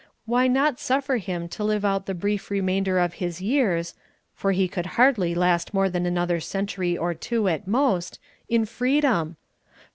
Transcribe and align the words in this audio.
Why 0.25 0.47
not 0.47 0.79
suffer 0.79 1.17
him 1.17 1.47
to 1.49 1.63
live 1.63 1.85
out 1.85 2.07
the 2.07 2.15
brief 2.15 2.49
remainder 2.49 2.97
of 2.97 3.13
his 3.21 3.39
years 3.39 3.93
(for 4.33 4.51
he 4.51 4.67
could 4.67 4.87
hardly 4.97 5.35
last 5.35 5.75
more 5.75 5.91
than 5.91 6.07
another 6.07 6.39
century 6.39 6.97
or 6.97 7.13
two 7.13 7.47
at 7.47 7.67
most) 7.67 8.17
in 8.49 8.65
freedom? 8.65 9.37